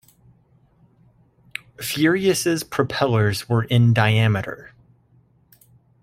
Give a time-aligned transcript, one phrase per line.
[1.77, 4.71] "Furious"s propellers were in diameter.